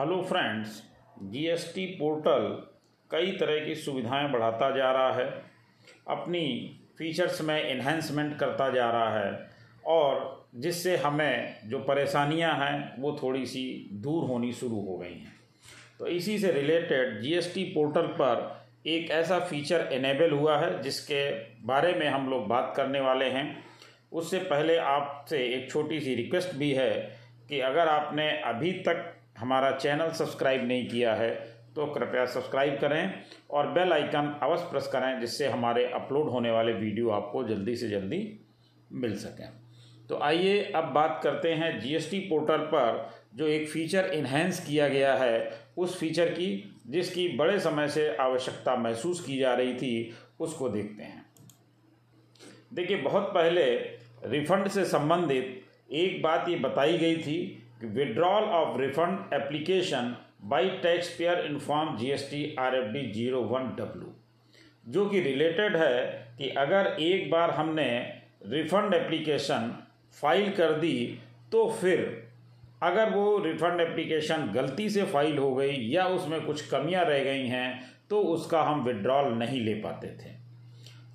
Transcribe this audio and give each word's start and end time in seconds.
Hello 0.00 0.22
friends 0.22 0.82
GST 1.22 1.86
portal 1.86 2.66
कई 3.10 3.30
तरह 3.32 3.64
की 3.64 3.74
सुविधाएँ 3.74 4.28
बढ़ाता 4.32 4.76
जा 4.76 4.90
रहा 4.92 5.12
है। 5.12 5.24
अपनी 6.08 6.42
फीचर्स 6.98 7.40
में 7.40 7.70
इन्हेंसमेंट 7.70 8.38
करता 8.38 8.68
जा 8.70 8.90
रहा 8.90 9.18
है 9.18 9.50
और 9.86 10.46
जिससे 10.54 10.96
हमें 10.96 11.54
जो 11.64 11.78
परेशानियाँ 11.78 12.54
हैं, 12.54 13.02
वो 13.02 13.18
थोड़ी 13.22 13.46
सी 13.46 13.90
दूर 13.92 14.24
होनी 14.24 14.52
शुरू 14.52 14.80
हो 14.80 14.98
गई 14.98 15.14
हैं। 15.14 15.32
तो 15.98 16.06
इसी 16.06 16.38
से 16.38 16.52
रिलेटेड 16.52 17.20
जीएसटी 17.22 17.64
पोर्टल 17.64 18.06
पर 18.06 18.66
एक 18.86 19.10
ऐसा 19.10 19.38
फीचर 19.38 19.88
इनेबल 19.92 20.30
हुआ 20.30 20.58
है, 20.58 20.82
जिसके 20.82 21.30
बारे 21.66 21.92
में 21.92 22.08
हम 22.08 22.30
लोग 22.30 22.48
बात 22.48 22.74
करने 22.76 23.00
वाले 23.00 23.24
हैं। 23.24 23.64
उससे 24.12 24.38
पहले 24.38 24.76
आपसे 24.76 25.38
एक 25.38 25.70
छोटी 25.70 26.00
सी 26.00 26.14
रिक्वेस्ट 26.14 26.54
भी 26.54 26.72
है 26.72 27.15
कि 27.48 27.60
अगर 27.60 27.88
आपने 27.88 28.30
अभी 28.42 28.72
तक 28.72 29.12
हमारा 29.38 29.70
चैनल 29.70 30.10
सब्सक्राइब 30.10 30.66
नहीं 30.68 30.88
किया 30.88 31.14
है 31.14 31.30
तो 31.76 31.86
कृपया 31.86 32.24
सब्सक्राइब 32.26 32.78
करें 32.80 33.22
और 33.50 33.66
बेल 33.66 33.92
आइकन 33.92 34.38
अवश्य 34.42 34.66
प्रेस 34.70 34.86
करें 34.86 35.20
जिससे 35.20 35.46
हमारे 35.46 35.84
अपलोड 35.84 36.28
होने 36.28 36.50
वाले 36.50 36.72
वीडियो 36.72 37.10
आपको 37.10 37.44
जल्दी 37.44 37.76
से 37.76 37.88
जल्दी 37.88 38.40
मिल 38.92 39.16
सकें। 39.16 39.48
तो 40.08 40.18
आइए 40.18 40.72
अब 40.76 40.84
बात 40.84 41.20
करते 41.24 41.52
हैं 41.52 41.80
जीएसटी 41.80 42.18
पोर्टल 42.18 42.58
पर 42.58 43.10
जो 43.34 43.46
एक 43.46 43.68
फ़ीचर 43.68 44.04
इन्हेंस 44.04 44.66
किया 44.66 44.88
गया 44.88 45.14
है। 45.14 45.66
उस 45.78 45.98
फीचर 46.00 46.28
की, 46.28 46.74
जिसकी 46.86 47.28
बड़े 47.28 47.58
समय 47.60 47.88
से 47.88 48.16
आवश्यकता 48.16 48.76
महसूस 48.76 49.20
की 49.20 49.38
जा 49.38 49.54
रही 49.54 49.74
थी, 49.74 50.14
उसको 50.40 50.68
देखते 50.68 51.02
हैं। 51.02 51.26
देखिए, 52.74 52.96
बहुत 52.96 53.22
पहले 53.22 53.64
रिफंड 54.24 54.68
से 54.68 54.84
संबंधित 54.84 55.55
एक 55.90 56.22
बात 56.22 56.48
ये 56.48 56.56
बताई 56.56 56.98
गई 56.98 57.16
थी 57.16 57.62
कि 57.80 57.86
withdrawal 57.86 58.42
of 58.42 58.78
refund 58.80 59.34
application 59.34 60.16
by 60.44 60.68
taxpayer 61.08 61.46
in 61.46 61.58
form 61.58 61.96
G 61.96 62.10
S 62.10 62.28
T 62.30 62.54
R 62.58 62.74
F 62.74 62.86
D 62.86 63.12
zero 63.12 63.42
one 63.42 63.62
W 63.62 64.12
जो 64.88 65.06
कि 65.06 65.20
रिलेटेड 65.20 65.76
है 65.76 66.02
कि 66.38 66.48
अगर 66.48 66.96
एक 67.00 67.30
बार 67.30 67.50
हमने 67.50 68.12
रिफंड 68.46 68.94
एप्लीकेशन 68.94 69.74
फ़ाइल 70.20 70.50
कर 70.52 70.72
दी 70.72 71.18
तो 71.52 71.68
फिर 71.80 72.28
अगर 72.82 73.10
वो 73.10 73.38
रिफंड 73.38 73.80
एप्लीकेशन 73.80 74.50
गलती 74.54 74.90
से 74.90 75.02
फ़ाइल 75.02 75.38
हो 75.38 75.54
गई 75.54 75.72
या 75.72 76.06
उसमें 76.06 76.40
कुछ 76.40 76.68
कमियाँ 76.68 77.04
रह 77.04 77.24
गई 77.24 77.46
हैं 77.46 77.90
तो 78.10 78.20
उसका 78.20 78.62
हम 78.62 78.82
विड्रॉल 78.84 79.32
नहीं 79.32 79.60
ले 79.60 79.74
पाते 79.74 80.06
थे। 80.06 80.34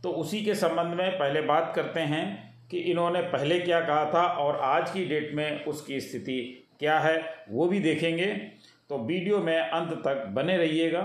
तो 0.04 0.10
उसी 0.12 0.42
के 0.46 0.56
संबंध 0.56 0.94
में 0.94 1.12
पहले 1.12 1.42
बात 1.42 1.74
करते 1.76 2.00
हैं 2.00 2.51
कि 2.72 2.80
इन्होंने 2.92 3.22
पहले 3.22 3.60
क्या 3.60 3.80
कहा 3.80 4.06
था 4.14 4.24
और 4.40 4.60
आज 4.64 4.92
की 4.92 5.06
डेट 5.06 5.34
में 5.36 5.66
उसकी 5.66 6.00
स्थिति 6.02 6.40
क्या 6.80 7.00
है, 7.00 7.46
वो 7.50 7.68
भी 7.68 7.80
देखेंगे। 7.80 8.26
तो 8.90 8.98
वीडियो 8.98 9.40
में 9.40 9.58
अंत 9.58 9.92
तक 10.06 10.26
बने 10.28 10.58
रहिएगा। 10.58 11.02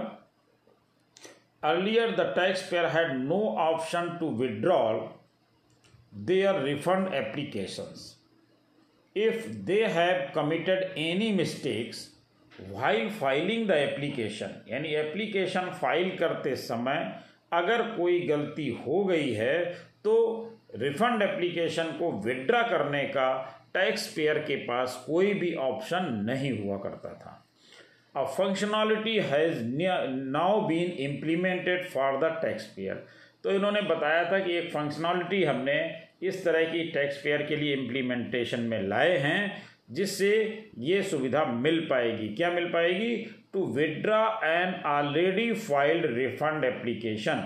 Earlier 1.63 2.11
the 2.11 2.33
taxpayer 2.71 2.87
had 2.87 3.13
no 3.19 3.41
option 3.59 4.17
to 4.21 4.31
withdrawal 4.37 5.01
their 6.27 6.61
refund 6.63 7.15
applications 7.15 8.13
if 9.17 9.47
they 9.67 9.85
have 9.87 10.31
committed 10.35 10.83
any 10.99 11.33
mistakes 11.33 12.09
while 12.71 13.09
filing 13.11 13.67
the 13.69 13.71
application 13.71 14.55
यानी 14.69 14.95
एप्लीकेशन 14.95 15.71
फ़ाइल 15.81 16.17
करते 16.17 16.55
समय 16.57 17.01
अगर 17.53 17.83
कोई 17.97 18.21
गलती 18.21 18.69
हो 18.87 19.05
गई 19.05 19.33
है 19.33 19.65
तो 20.05 20.15
रिफंड 20.77 21.23
एप्लीकेशन 21.23 21.93
को 21.99 22.11
विड्रा 22.23 22.63
करने 22.63 23.03
का 23.09 23.29
टैक्स 23.75 24.07
पेयर 24.13 24.39
के 24.39 24.57
पास 24.65 25.03
कोई 25.07 25.33
भी 25.35 25.55
ऑप्शन 25.63 26.09
नहीं 26.27 26.51
हुआ 26.59 26.77
करता 26.79 27.13
था। 27.15 27.43
A 28.15 28.25
functionality 28.35 29.19
has 29.25 29.63
now 30.33 30.61
been 30.69 30.91
implemented 31.03 31.85
for 31.89 32.19
the 32.21 32.33
taxpayer 32.67 33.05
तो 33.45 33.51
इन्होंने 33.53 33.81
बताया 33.85 34.25
था 34.33 34.39
कि 34.39 34.57
एक 34.59 34.71
फंक्शनलिटी 34.71 35.43
हमने 35.45 35.79
इस 36.23 36.45
तरह 36.45 36.65
की 36.65 36.85
टैक्स 36.91 37.17
पेयर 37.23 37.43
के 37.43 37.57
लिए 37.57 37.75
इम्प्लीमेंटेशन 37.75 38.61
में 38.63 38.83
लाए 38.83 39.17
हैं, 39.19 39.63
जिससे 39.91 40.31
ये 40.79 41.03
सुविधा 41.03 41.45
मिल 41.47 41.81
पाएगी। 41.91 42.29
क्या 42.29 42.51
मिल 42.51 42.65
पाएगी? 42.67 43.17
To 43.53 43.65
withdraw 43.75 44.23
an 44.45 44.75
already 44.87 45.53
filed 45.53 46.07
refund 46.17 46.65
application 46.65 47.45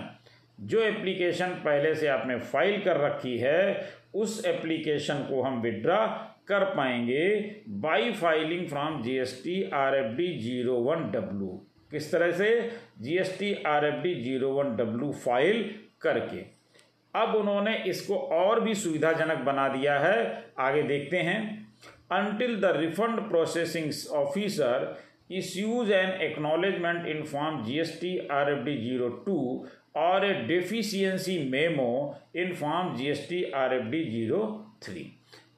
जो 0.61 0.81
एप्लीकेशन 0.81 1.47
पहले 1.47 1.95
से 1.95 2.07
आपने 2.07 2.39
फ़ाइल 2.39 2.81
कर 2.81 2.97
रखी 2.97 3.37
है, 3.37 3.89
उस 4.13 4.45
एप्लीकेशन 4.45 5.15
को 5.15 5.41
हम 5.41 5.61
विड्रा 5.61 6.05
कर 6.47 6.63
पाएँगे 6.63 7.55
by 7.69 8.11
filing 8.11 8.67
from 8.67 9.01
GST 9.03 9.69
R 9.73 9.95
F 9.95 10.15
D 10.15 10.39
zero 10.39 10.75
one 10.75 11.11
W 11.11 11.67
किस 11.91 12.11
तरह 12.11 12.31
से? 12.31 12.71
GST 13.01 13.53
R 13.53 13.85
F 13.85 13.95
D 13.95 14.13
zero 14.23 14.49
one 14.49 14.75
W 14.75 15.11
file 15.11 15.75
करके। 16.01 16.45
अब 17.15 17.35
उन्होंने 17.35 17.77
इसको 17.77 18.15
और 18.15 18.59
भी 18.59 18.75
सुविधाजनक 18.75 19.37
बना 19.37 19.67
दिया 19.67 19.99
है। 19.99 20.45
आगे 20.59 20.83
देखते 20.83 21.17
हैं। 21.17 21.67
Until 22.11 22.55
the 22.61 22.65
refund 22.65 23.19
processing 23.29 23.91
officer 24.11 24.97
issues 25.31 25.89
an 25.89 26.19
acknowledgement 26.19 27.07
in 27.07 27.23
form 27.23 27.63
GST 27.63 28.27
RFD 28.29 28.99
02 28.99 29.65
और 29.95 30.25
deficiency 30.43 31.37
memo 31.49 32.15
in 32.35 32.53
form 32.55 32.95
GST 32.97 33.43
R 33.55 33.73
F 33.73 33.85
D 33.85 34.03
zero 34.03 34.43
three 34.83 35.11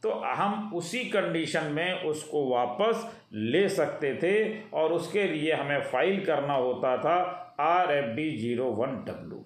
तो 0.03 0.11
हम 0.35 0.71
उसी 0.75 1.03
कंडीशन 1.09 1.71
में 1.71 2.01
उसको 2.03 2.45
वापस 2.47 3.05
ले 3.33 3.67
सकते 3.69 4.13
थे 4.23 4.33
और 4.71 4.93
उसके 4.93 5.27
लिए 5.27 5.53
हमें 5.53 5.79
फ़ाइल 5.81 6.25
करना 6.25 6.53
होता 6.53 6.97
था 6.97 7.15
R 7.61 7.91
F 7.91 8.15
D 8.15 8.29
zero 8.37 8.65
one 8.73 8.95
W 9.07 9.43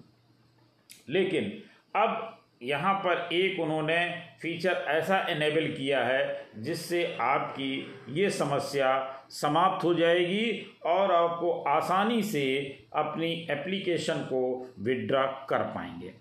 लेकिन 1.08 1.52
अब 1.96 2.37
यहाँ 2.62 2.94
पर 2.94 3.28
एक 3.32 3.60
उन्होंने 3.60 3.98
फीचर 4.42 4.84
ऐसा 4.88 5.26
इनेबल 5.30 5.66
किया 5.68 6.00
है 6.04 6.46
जिससे 6.58 7.04
आपकी 7.20 7.72
ये 8.08 8.30
समस्या 8.30 8.90
समाप्त 9.30 9.84
हो 9.84 9.94
जाएगी 9.94 10.66
और 10.86 11.12
आपको 11.12 11.52
आसानी 11.68 12.22
से 12.22 12.44
अपनी 12.94 13.32
एप्लीकेशन 13.50 14.14
को 14.14 14.74
विड्रा 14.78 15.22
कर 15.50 15.62
पाएँगे। 15.62 16.12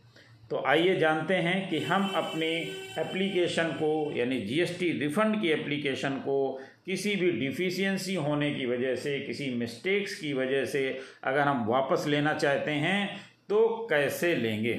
तो 0.50 0.64
आइए 0.68 0.96
जानते 0.96 1.34
हैं 1.34 1.70
कि 1.70 1.80
हम 1.80 2.08
अपनी 2.16 2.54
एप्लीकेशन 3.00 3.64
को, 3.64 4.12
यानी 4.16 4.40
जीएसटी 4.42 4.92
रिफ़ंड 4.92 5.42
की 5.42 5.50
एप्लीकेशन 5.50 6.09
को 6.09 6.59
किसी 6.86 7.16
भी 7.16 7.31
डिफिशियंसी 7.31 8.16
होने 8.16 8.54
की 8.56 8.66
वजह 8.66 8.96
से, 8.96 9.19
किसी 9.19 9.50
मिस्टेक्स 9.56 10.16
की 10.19 10.34
वजह 10.34 10.66
से 10.66 11.00
अगर 11.24 11.40
हम 11.40 11.66
वापस 11.68 12.06
लेना 12.08 12.34
चाहते 12.34 12.72
हैं 12.72 13.19
तो 13.50 13.88
कैसे 13.90 14.35
लेंगे? 14.35 14.74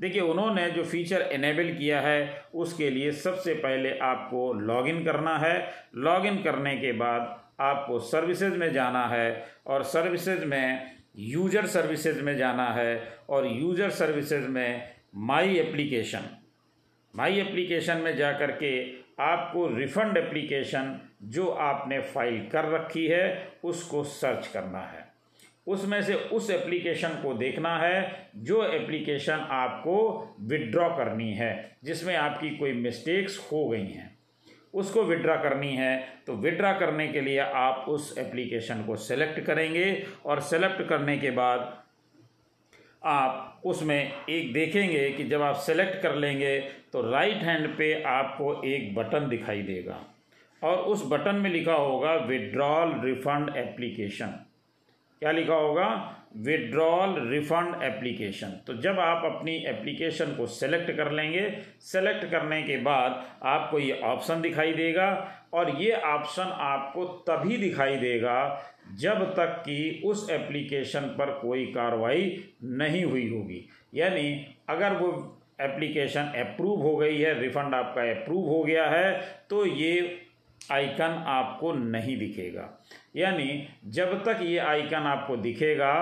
देखिए, 0.00 0.20
उन्होंने 0.20 0.70
जो 0.70 0.84
फीचर 0.84 1.22
इनेबल 1.32 1.72
किया 1.74 2.00
है, 2.00 2.44
उसके 2.54 2.90
लिए 2.90 3.12
सबसे 3.12 3.54
पहले 3.54 3.98
आपको 3.98 4.52
लॉगिन 4.52 5.04
करना 5.04 5.36
है। 5.38 5.56
लॉगिन 5.96 6.42
करने 6.42 6.76
के 6.76 6.92
बाद 6.92 7.38
आपको 7.60 7.98
सर्विसेज़ 7.98 8.54
में 8.54 8.72
जाना 8.72 9.06
है 9.06 9.44
और 9.66 9.82
सर्विसेज़ 9.82 10.44
में 10.44 10.90
यूज़र 11.18 11.66
सर्विसेज़ 11.66 12.22
में 12.22 12.36
जाना 12.36 12.68
है 12.70 13.02
और 13.28 13.46
यूज़र 13.46 13.90
सर्विसेज़ 13.90 14.48
में 14.48 14.92
माई 15.14 15.56
एप्लीकेशन 15.56 16.28
माई 17.14 17.40
एप्लीकेशन 17.40 17.96
में 17.96 18.16
जा 18.16 18.32
कर 18.32 18.50
के 18.52 18.72
आपको 19.20 19.66
रिफ़ंड 19.76 20.16
एप्लीकेशन 20.16 20.98
जो 21.22 21.48
आपने 21.48 22.00
फ़ाइल 22.00 22.38
कर 22.52 22.68
रखी 22.70 23.06
है, 23.06 23.52
उसको 23.64 24.02
सर्च 24.04 24.46
करना 24.46 24.78
है। 24.78 25.01
उसमें 25.66 26.00
से 26.02 26.14
उस 26.14 26.50
एप्लीकेशन 26.50 27.08
को 27.22 27.34
देखना 27.34 27.76
है, 27.78 28.30
जो 28.36 28.64
एप्लीकेशन 28.66 29.46
आपको 29.50 30.36
विड्रॉ 30.40 30.88
करनी 30.88 31.32
है, 31.32 31.76
जिसमें 31.84 32.14
आपकी 32.16 32.50
कोई 32.50 32.72
मिस्टेक्स 32.72 33.38
हो 33.52 33.68
गई 33.68 33.86
हैं। 33.86 34.10
उसको 34.74 35.02
विड्रा 35.02 35.36
करनी 35.36 35.74
है 35.76 35.96
तो 36.26 36.34
विड्रा 36.34 36.72
करने 36.72 37.06
के 37.08 37.20
लिए 37.20 37.38
आप 37.38 37.84
उस 37.88 38.14
एप्लीकेशन 38.18 38.82
को 38.82 38.96
सेलेक्ट 38.96 39.40
करेंगे 39.40 39.86
और 40.26 40.40
सेलेक्ट 40.40 40.82
करने 40.88 41.16
के 41.18 41.30
बाद 41.30 41.72
आप 43.02 43.62
उसमें 43.64 44.12
एक 44.28 44.52
देखेंगे 44.52 45.08
कि 45.10 45.24
जब 45.24 45.42
आप 45.42 45.56
सेलेक्ट 45.56 46.00
कर 46.02 46.14
लेंगे 46.14 46.58
तो 46.92 47.02
राइट 47.10 47.42
हैंड 47.42 47.68
पे 47.78 47.92
आपको 48.02 48.62
एक 48.64 48.94
बटन 48.94 49.28
दिखाई 49.28 49.62
देगा। 49.62 49.98
और 50.62 50.76
उस 50.76 51.02
बटन 51.06 51.34
में 51.34 51.50
लिखा 51.50 51.74
होगा 51.74 52.14
विड्रॉल 52.26 53.00
रिफंड 53.04 53.56
एप्लीकेशन 53.56 54.34
क्या 55.22 55.30
लिखा 55.30 55.54
होगा? 55.54 56.18
विड्रॉल 56.36 57.28
रिफंड 57.28 57.82
एप्लीकेशन 57.82 58.46
तो 58.66 58.74
जब 58.74 59.00
आप 59.00 59.24
अपनी 59.24 59.54
एप्लीकेशन 59.66 60.34
को 60.34 60.46
सेलेक्ट 60.46 60.90
कर 60.90 61.10
लेंगे 61.12 61.58
सेलेक्ट 61.80 62.24
करने 62.30 62.62
के 62.62 62.76
बाद 62.76 63.22
आपको 63.42 63.78
ये 63.78 64.00
ऑप्शन 64.00 64.40
दिखाई 64.40 64.72
देगा 64.72 65.08
और 65.54 65.70
ये 65.82 65.92
ऑप्शन 65.92 66.42
आपको 66.42 67.04
तभी 67.04 67.56
दिखाई 67.56 67.96
देगा 67.96 68.38
जब 69.00 69.22
तक 69.34 69.62
कि 69.66 70.02
उस 70.04 70.26
एप्लीकेशन 70.30 71.00
पर 71.00 71.30
कोई 71.42 71.66
कार्रवाई 71.66 72.44
नहीं 72.64 73.04
हुई 73.04 73.28
होगी। 73.30 73.68
यानी 73.94 74.46
अगर 74.68 74.92
वो 74.92 75.38
एप्लीकेशन 75.60 76.20
अप्रूव 76.20 76.82
हो 76.82 76.96
गई 76.96 77.18
है 77.18 77.40
रिफ़ंड 77.40 77.74
आपका 77.74 78.02
अप्रूव 78.10 78.46
हो 78.46 78.62
गया 78.64 78.88
है 78.88 79.20
तो 79.50 79.66
ये 79.66 80.21
आइकन 80.70 81.24
आपको 81.28 81.72
नहीं 81.72 82.16
दिखेगा। 82.18 82.68
यानी 83.16 83.68
जब 83.86 84.22
तक 84.24 84.38
ये 84.42 84.58
आइकन 84.58 85.06
आपको 85.06 85.36
दिखेगा, 85.36 85.94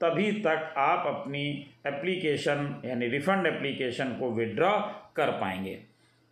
तभी 0.00 0.30
तक 0.32 0.74
आप 0.78 1.06
अपनी 1.06 1.44
एप्लीकेशन, 1.86 2.82
यानी 2.84 3.08
रिफ़ंड 3.08 3.46
एप्लीकेशन 3.46 4.16
को 4.20 4.30
विड्रॉ 4.30 4.78
कर 5.16 5.30
पाएँगे। 5.30 5.74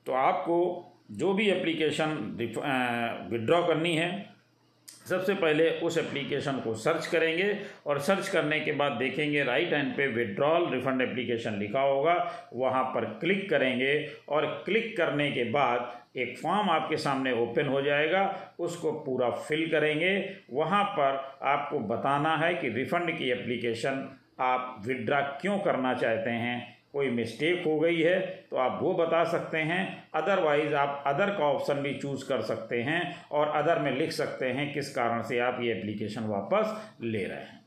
तो 0.07 0.13
आपको 0.13 0.59
जो 1.13 1.33
भी 1.35 1.49
एप्लीकेशन 1.51 2.11
विड्रॉ 3.31 3.67
करनी 3.67 3.97
है 3.97 4.36
सबसे 5.09 5.35
पहले 5.35 5.71
उस 5.71 5.99
एप्लीकेशन 5.99 6.53
को 6.53 6.75
सर्च 6.75 7.07
करेंगे 7.07 7.59
और 7.87 7.99
सर्च 7.99 8.29
करने 8.29 8.61
के 8.61 8.73
बाद 8.73 8.93
देखेंगे 8.93 9.45
राइट 9.45 9.73
हैंड 9.73 9.97
पे 9.97 10.07
विड्रॉल 10.07 10.71
रिफंड 10.71 11.03
एप्लीकेशन 11.03 11.59
लिखा 11.59 11.81
होगा। 11.81 12.15
वहाँ 12.55 12.85
पर 12.85 13.05
क्लिक 13.05 13.51
करेंगे 13.51 14.09
और 14.29 14.47
क्लिक 14.65 14.97
करने 14.97 15.31
के 15.33 15.45
बाद 15.45 16.19
एक 16.19 16.39
फॉर्म 16.39 16.71
आपके 16.71 16.97
सामने 16.97 17.33
ओपन 17.33 17.67
हो 17.67 17.83
जाएगा। 17.83 18.53
उसको 18.59 18.93
पूरा 18.93 19.31
फिल 19.31 19.71
करेंगे। 19.71 20.31
वहाँ 20.53 20.85
पर 20.85 21.39
आपको 21.43 21.79
बताना 21.79 22.37
है 22.37 22.55
कि 22.55 22.69
रिफ़ंड 22.69 23.19
की 23.19 23.31
एप्लीकेशन 23.31 24.09
आप 24.41 24.83
विड्रा 24.87 25.21
क्यों 25.21 25.59
करना 25.59 25.95
चाहते 25.95 26.31
हैं। 26.31 26.76
कोई 26.97 27.11
मिस्टेक 27.13 27.63
हो 27.67 27.79
गई 27.81 28.01
है 28.01 28.19
तो 28.51 28.57
आप 28.59 28.79
वो 28.83 28.93
बता 28.95 29.25
सकते 29.27 29.59
हैं। 29.61 29.83
अदरवाइज़ 30.15 30.75
आप 30.77 31.03
अदर 31.07 31.31
का 31.31 31.45
ऑप्शन 31.47 31.83
भी 31.83 31.95
चूज़ 31.95 32.29
कर 32.29 32.41
सकते 32.45 32.83
हैं 32.83 33.03
और 33.33 33.49
अदर 33.57 33.79
में 33.79 33.91
लिख 33.97 34.13
सकते 34.13 34.47
हैं 34.49 34.73
किस 34.75 34.95
कारण 34.95 35.23
से 35.23 35.39
आप 35.41 35.59
ये 35.63 35.73
एप्लीकेशन 35.73 36.25
वापस 36.27 36.97
ले 37.03 37.25
रहे 37.25 37.39
हैं। 37.39 37.65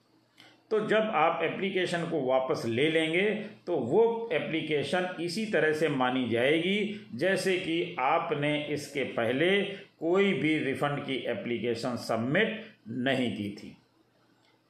तो 0.71 0.79
जब 0.87 1.11
आप 1.15 1.39
एप्लीकेशन 1.43 2.03
को 2.05 2.21
वापस 2.23 2.63
ले 2.67 2.89
लेंगे 2.89 3.23
तो 3.67 3.75
वो 3.75 4.29
एप्लीकेशन 4.33 5.07
इसी 5.21 5.45
तरह 5.45 5.73
से 5.73 5.89
मानी 5.89 6.27
जाएगी, 6.29 7.07
जैसे 7.15 7.57
कि 7.57 7.95
आपने 7.99 8.51
इसके 8.65 9.03
पहले 9.13 9.61
कोई 9.99 10.33
भी 10.33 10.57
रिफ़ंड 10.59 11.03
की 11.05 11.15
एप्लीकेशन 11.27 11.95
सबमिट 11.99 12.61
नहीं 12.87 13.35
की 13.37 13.49
थी। 13.51 13.75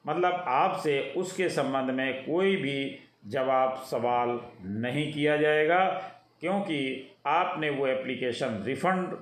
मतलब 0.04 0.44
आपसे 0.48 1.00
उसके 1.16 1.48
संबंध 1.48 1.90
में 1.90 2.22
कोई 2.24 2.56
भी 2.56 2.98
जवाब 3.24 3.74
सवाल 3.86 4.40
नहीं 4.64 5.12
किया 5.12 5.36
जाएगा, 5.36 5.84
क्योंकि 6.40 7.10
आपने 7.26 7.70
वो 7.70 7.86
एप्लीकेशन 7.86 8.62
रिफ़ंड 8.66 9.18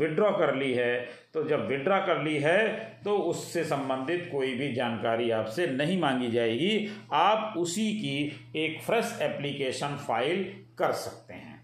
विड्रॉ 0.00 0.30
कर 0.32 0.54
ली 0.54 0.72
है 0.72 1.00
तो 1.34 1.42
जब 1.44 1.66
विड्रॉ 1.68 1.98
कर 2.00 2.22
ली 2.22 2.36
है 2.38 2.68
तो 3.04 3.16
उससे 3.24 3.64
संबंधित 3.64 4.28
कोई 4.32 4.54
भी 4.54 4.72
जानकारी 4.72 5.30
आपसे 5.30 5.66
नहीं 5.66 5.98
मांगी 6.00 6.30
जाएगी। 6.30 6.88
आप 7.12 7.54
उसी 7.58 7.90
की 7.92 8.60
एक 8.60 8.80
फ्रेश 8.82 9.18
एप्लीकेशन 9.22 9.96
फ़ाइल 10.06 10.42
कर 10.78 10.92
सकते 10.94 11.34
हैं। 11.34 11.60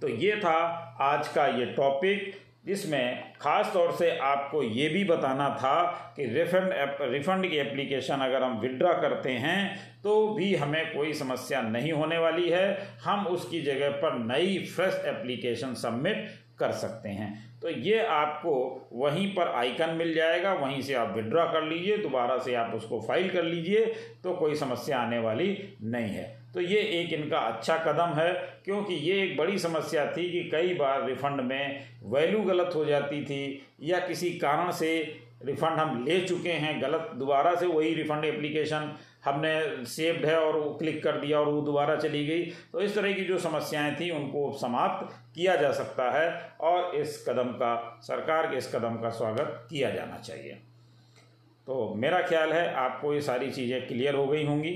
तो 0.00 0.08
ये 0.08 0.36
था 0.36 0.56
आज 1.02 1.28
का 1.28 1.46
ये 1.48 1.66
टॉपिक 1.66 2.32
जिसमें 2.64 3.32
ख़ास 3.40 3.70
तौर 3.72 3.92
से 3.92 4.10
आपको 4.18 4.62
ये 4.62 4.88
भी 4.88 5.04
बताना 5.04 5.48
था 5.60 5.82
कि 6.16 6.26
रिफंड 6.26 6.72
रिफ़ंड 7.12 7.48
की 7.50 7.56
एप्लीकेशन 7.56 8.20
अगर 8.20 8.42
हम 8.42 8.58
विड्रा 8.60 8.92
करते 8.92 9.32
हैं 9.38 9.76
तो 10.02 10.28
भी 10.28 10.54
हमें 10.54 10.94
कोई 10.94 11.12
समस्या 11.14 11.60
नहीं 11.62 11.92
होने 11.92 12.18
वाली 12.18 12.48
है। 12.50 12.66
हम 13.04 13.26
उसकी 13.26 13.60
जगह 13.60 13.90
पर 14.02 14.18
नई 14.24 14.58
फ्रेश 14.66 15.02
एप्लीकेशन 15.06 15.74
सबमिट 15.74 16.28
कर 16.58 16.72
सकते 16.72 17.08
हैं। 17.08 17.53
तो 17.64 17.70
ये 17.70 17.98
आपको 18.04 18.54
वहीं 18.92 19.26
पर 19.34 19.48
आइकन 19.48 19.90
मिल 19.90 20.12
जाएगा, 20.14 20.52
वहीं 20.54 20.80
से 20.82 20.94
आप 20.94 21.14
विड्रॉ 21.16 21.44
कर 21.52 21.62
लीजिए, 21.62 21.96
दोबारा 21.98 22.36
से 22.38 22.54
आप 22.54 22.74
उसको 22.74 23.00
फ़ाइल 23.00 23.28
कर 23.30 23.42
लीजिए 23.44 23.84
तो 24.24 24.32
कोई 24.34 24.54
समस्या 24.54 24.98
आने 24.98 25.18
वाली 25.18 25.46
नहीं 25.82 26.10
है। 26.10 26.24
तो 26.54 26.60
ये 26.60 26.80
एक 26.98 27.12
इनका 27.12 27.38
अच्छा 27.38 27.76
कदम 27.86 28.12
है, 28.18 28.32
क्योंकि 28.64 28.94
ये 28.94 29.22
एक 29.22 29.36
बड़ी 29.36 29.58
समस्या 29.58 30.06
थी 30.06 30.30
कि 30.32 30.48
कई 30.50 30.74
बार 30.74 31.06
रिफ़ंड 31.06 31.40
में 31.40 31.80
वैल्यू 32.04 32.42
गलत 32.42 32.74
हो 32.74 32.84
जाती 32.84 33.24
थी, 33.24 33.62
या 33.82 33.98
किसी 33.98 34.30
कारण 34.38 34.70
से 34.72 34.92
रिफ़ंड 35.44 35.78
हम 35.78 36.04
ले 36.04 36.20
चुके 36.20 36.52
हैं, 36.52 36.80
गलत, 36.82 37.10
दोबारा 37.16 37.54
से 37.54 37.66
वही 37.66 37.94
रिफ़ंड 37.94 38.24
एप्लीकेशन 38.24 38.92
हमने 39.24 39.84
सेव्ड 39.84 40.24
है 40.24 40.38
और 40.38 40.76
क्लिक 40.78 41.02
कर 41.04 41.12
दिया 41.12 41.38
और 41.40 41.48
वो 41.48 41.60
दोबारा 41.60 41.96
चली 41.96 42.26
गई। 42.26 42.42
तो 42.72 42.80
इस 42.80 42.94
तरह 42.94 43.12
की 43.12 43.24
जो 43.24 43.38
समस्याएँ 43.38 43.94
थी, 43.94 44.10
उनको 44.10 44.52
समाप्त 44.52 45.14
किया 45.34 45.56
जा 45.56 45.72
सकता 45.72 46.10
है 46.10 46.56
और 46.60 46.94
इस 46.94 47.24
कदम 47.28 47.48
का, 47.52 48.00
सरकार 48.02 48.46
के 48.46 48.56
इस 48.56 48.74
कदम 48.74 48.96
का 48.96 49.10
स्वागत 49.10 49.66
किया 49.70 49.90
जाना 49.90 50.18
चाहिए। 50.18 50.52
तो 51.66 51.94
मेरा 51.94 52.20
ख्याल 52.20 52.52
है 52.52 52.74
आपको 52.74 53.14
ये 53.14 53.20
सारी 53.20 53.50
चीज़ें 53.50 53.86
क्लियर 53.88 54.14
हो 54.14 54.26
गई 54.26 54.46
होंगी। 54.46 54.70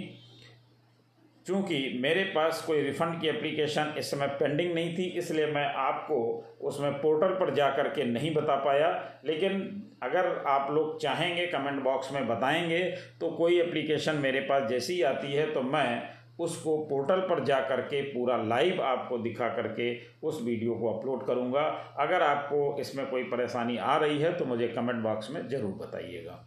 चूँकि 1.48 1.98
मेरे 2.00 2.22
पास 2.24 2.62
कोई 2.66 2.80
रिफ़ंड 2.82 3.20
की 3.20 3.28
एप्लीकेशन 3.28 3.94
इस 3.98 4.10
समय 4.10 4.26
पेंडिंग 4.40 4.72
नहीं 4.74 4.96
थी, 4.96 5.04
इसलिए 5.18 5.46
मैं 5.46 5.64
आपको 5.76 6.16
उसमें 6.60 6.92
पोर्टल 6.92 7.28
पर 7.34 7.54
जा 7.54 7.68
कर 7.70 7.88
के 7.88 8.04
नहीं 8.04 8.32
बता 8.34 8.56
पाया। 8.64 8.90
लेकिन 9.26 9.60
अगर 10.02 10.26
आप 10.48 10.70
लोग 10.72 11.00
चाहेंगे 11.02 11.46
कमेंट 11.46 11.82
बॉक्स 11.84 12.12
में 12.12 12.26
बताएँगे 12.28 12.80
तो 13.20 13.30
कोई 13.30 13.58
एप्लीकेशन 13.60 14.16
मेरे 14.16 14.40
पास 14.40 14.68
जैसी 14.70 15.00
आती 15.02 15.32
है 15.32 15.50
तो 15.54 15.62
मैं 15.62 16.02
उसको 16.40 16.76
पोर्टल 16.86 17.20
पर 17.20 17.42
जा 17.44 17.60
कर 17.60 17.80
के 17.84 18.02
पूरा 18.02 18.36
लाइव 18.44 18.82
आपको 18.82 19.18
दिखा 19.18 19.48
करके 19.54 19.88
उस 20.22 20.42
वीडियो 20.42 20.74
को 20.74 20.92
अपलोड 20.92 21.26
करूँगा। 21.26 21.62
अगर 21.98 22.22
आपको 22.22 22.76
इसमें 22.80 23.04
कोई 23.06 23.22
परेशानी 23.30 23.76
आ 23.76 23.96
रही 23.96 24.18
है 24.18 24.36
तो 24.36 24.44
मुझे 24.44 24.68
कमेंट 24.68 25.02
बॉक्स 25.02 25.30
में 25.30 25.46
ज़रूर 25.48 25.72
बताइएगा। 25.78 26.38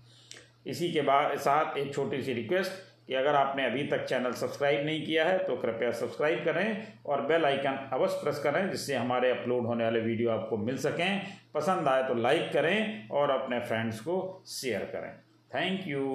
इसी 0.67 0.91
के 0.91 1.01
बाद 1.01 1.37
साथ 1.39 1.77
एक 1.77 1.93
छोटी 1.93 2.21
सी 2.21 2.33
रिक्वेस्ट 2.33 2.71
कि 3.11 3.15
अगर 3.17 3.35
आपने 3.35 3.65
अभी 3.65 3.83
तक 3.83 4.03
चैनल 4.05 4.31
सब्सक्राइब 4.31 4.85
नहीं 4.85 5.01
किया 5.05 5.23
है 5.25 5.37
तो 5.37 5.55
कृपया 5.55 5.89
सब्सक्राइब 5.91 6.43
करें 6.45 6.83
और 7.05 7.21
बेल 7.21 7.45
आइकन 7.45 7.89
अवश्य 7.93 8.19
प्रेस 8.21 8.39
करें, 8.39 8.69
जिससे 8.69 8.95
हमारे 8.95 9.31
अपलोड 9.31 9.65
होने 9.65 9.83
वाले 9.83 9.99
वीडियो 9.99 10.29
आपको 10.31 10.57
मिल 10.57 10.77
सकें। 10.77 11.21
पसंद 11.53 11.87
आए 11.87 12.03
तो 12.03 12.13
लाइक 12.13 12.49
करें 12.53 13.09
और 13.09 13.31
अपने 13.31 13.59
फ्रेंड्स 13.59 13.99
को 13.99 14.43
शेयर 14.47 14.89
करें। 14.93 15.11
Thank 15.51 15.87
you. 15.87 16.07